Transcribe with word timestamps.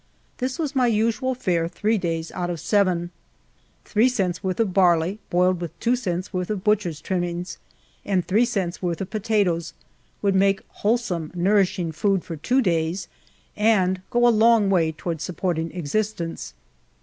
This 0.39 0.57
was 0.57 0.75
my 0.75 0.87
usual 0.87 1.35
fare 1.35 1.67
three 1.67 1.99
days 1.99 2.31
out 2.31 2.49
of 2.49 2.59
seven. 2.59 3.11
Three 3.85 4.09
cents' 4.09 4.43
worth 4.43 4.59
of 4.59 4.73
barley 4.73 5.19
boiled 5.29 5.61
with 5.61 5.79
two 5.79 5.95
cents' 5.95 6.33
worth 6.33 6.49
of 6.49 6.63
butcher's 6.63 6.99
trimtnings, 7.03 7.59
and 8.03 8.25
three 8.25 8.45
cents' 8.45 8.81
worth 8.81 8.99
of 8.99 9.11
potatoes, 9.11 9.75
would 10.23 10.33
make 10.33 10.63
wholesome, 10.69 11.31
nourishing 11.35 11.91
food 11.91 12.23
for 12.23 12.35
two 12.35 12.63
days, 12.63 13.09
and 13.55 14.01
go 14.09 14.27
a 14.27 14.33
long 14.33 14.71
way 14.71 14.91
towards 14.91 15.23
supporting 15.23 15.69
existence. 15.71 16.55